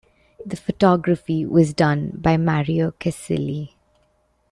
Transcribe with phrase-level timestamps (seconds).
[0.43, 3.75] The photography was done by Mario Casilli.